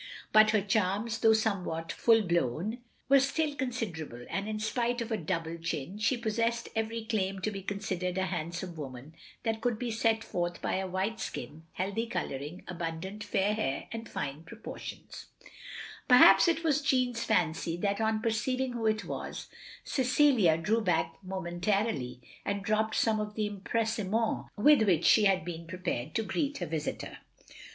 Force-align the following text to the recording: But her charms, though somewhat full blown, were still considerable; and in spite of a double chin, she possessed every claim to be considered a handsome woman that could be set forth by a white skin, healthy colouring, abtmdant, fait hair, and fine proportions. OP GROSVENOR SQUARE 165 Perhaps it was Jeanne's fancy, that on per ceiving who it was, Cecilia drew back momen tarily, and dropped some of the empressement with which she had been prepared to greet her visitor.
But 0.33 0.49
her 0.49 0.61
charms, 0.63 1.19
though 1.19 1.33
somewhat 1.33 1.91
full 1.91 2.23
blown, 2.23 2.79
were 3.07 3.19
still 3.19 3.53
considerable; 3.53 4.25
and 4.31 4.49
in 4.49 4.59
spite 4.59 4.99
of 4.99 5.11
a 5.11 5.15
double 5.15 5.59
chin, 5.59 5.99
she 5.99 6.17
possessed 6.17 6.69
every 6.75 7.05
claim 7.05 7.39
to 7.41 7.51
be 7.51 7.61
considered 7.61 8.17
a 8.17 8.25
handsome 8.25 8.75
woman 8.75 9.13
that 9.43 9.61
could 9.61 9.77
be 9.77 9.91
set 9.91 10.23
forth 10.23 10.59
by 10.59 10.77
a 10.77 10.87
white 10.87 11.19
skin, 11.19 11.65
healthy 11.73 12.07
colouring, 12.07 12.63
abtmdant, 12.67 13.23
fait 13.23 13.53
hair, 13.53 13.87
and 13.91 14.09
fine 14.09 14.41
proportions. 14.41 15.27
OP 15.37 16.07
GROSVENOR 16.07 16.17
SQUARE 16.17 16.19
165 16.19 16.19
Perhaps 16.19 16.47
it 16.47 16.63
was 16.63 16.81
Jeanne's 16.81 17.23
fancy, 17.23 17.77
that 17.77 18.01
on 18.01 18.23
per 18.23 18.29
ceiving 18.31 18.73
who 18.73 18.87
it 18.87 19.05
was, 19.05 19.49
Cecilia 19.83 20.57
drew 20.57 20.81
back 20.81 21.19
momen 21.23 21.59
tarily, 21.61 22.21
and 22.43 22.63
dropped 22.63 22.95
some 22.95 23.19
of 23.19 23.35
the 23.35 23.45
empressement 23.47 24.47
with 24.57 24.81
which 24.81 25.05
she 25.05 25.25
had 25.25 25.45
been 25.45 25.67
prepared 25.67 26.15
to 26.15 26.23
greet 26.23 26.57
her 26.57 26.65
visitor. 26.65 27.19